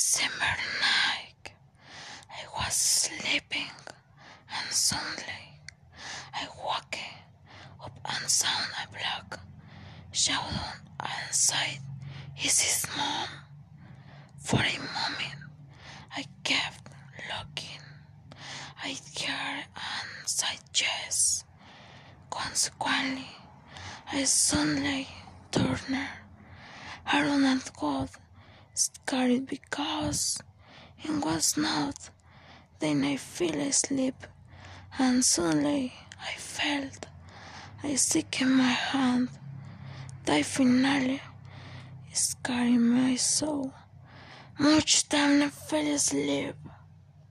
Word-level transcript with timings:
December 0.00 0.56
night. 0.80 1.52
I 2.30 2.46
was 2.56 2.72
sleeping 2.74 3.68
and 4.56 4.72
suddenly 4.72 5.60
I 6.32 6.48
woke 6.64 6.96
up 7.84 7.92
and 8.06 8.30
saw 8.30 8.48
a 8.82 8.88
black 8.90 9.38
shadow 10.10 10.56
inside 11.26 11.80
is 12.42 12.60
his 12.60 12.86
mom. 12.96 13.28
For 14.38 14.56
a 14.60 14.78
moment 14.78 15.42
I 16.16 16.24
kept 16.44 16.88
looking. 17.28 17.84
I 18.82 18.96
heard 19.20 19.66
and 19.76 20.26
said. 20.26 20.60
Consequently, 22.30 23.36
I 24.10 24.24
suddenly 24.24 25.08
turned 25.52 25.94
around 27.12 27.44
and 27.44 27.70
got 27.78 28.08
scared 28.80 29.46
because 29.46 30.42
it 31.02 31.24
was 31.24 31.56
not. 31.56 32.10
Then 32.78 33.04
I 33.04 33.16
fell 33.16 33.60
asleep 33.60 34.26
and 34.98 35.24
suddenly 35.24 35.92
I 36.18 36.32
felt 36.38 37.06
I 37.82 37.94
stick 37.96 38.40
in 38.40 38.50
my 38.52 38.74
hand. 38.92 39.28
That 40.24 40.44
finally 40.44 41.20
scared 42.12 42.80
my 42.80 43.16
soul. 43.16 43.72
much 44.58 45.08
time 45.08 45.42
I 45.42 45.48
fell 45.50 45.86
asleep. 45.86 46.56